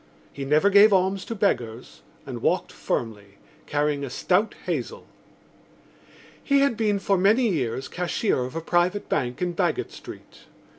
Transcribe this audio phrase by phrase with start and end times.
[0.33, 5.05] He never gave alms to beggars and walked firmly, carrying a stout hazel.
[6.43, 10.45] He had been for many years cashier of a private bank in Baggot Street.